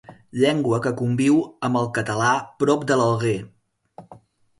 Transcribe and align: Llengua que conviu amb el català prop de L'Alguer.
Llengua 0.43 0.77
que 0.85 0.91
conviu 1.01 1.35
amb 1.69 1.79
el 1.81 1.89
català 1.97 2.31
prop 2.65 2.87
de 2.93 2.97
L'Alguer. 3.03 3.35